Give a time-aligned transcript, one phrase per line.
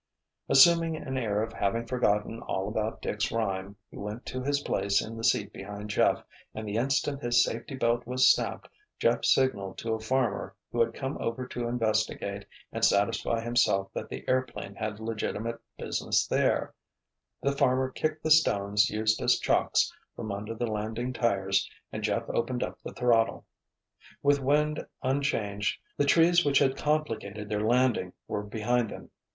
[0.49, 4.99] Assuming an air of having forgotten all about Dick's rhyme, he went to his place
[4.99, 6.23] in the seat behind Jeff
[6.55, 8.67] and the instant his safety belt was snapped
[8.97, 14.09] Jeff signaled to a farmer who had come over to investigate and satisfy himself that
[14.09, 16.73] the airplane had legitimate business there;
[17.43, 22.23] the farmer kicked the stones used as chocks from under the landing tires and Jeff
[22.29, 23.45] opened up the throttle.
[24.23, 29.11] With wind unchanged the trees which had complicated their landing were behind them.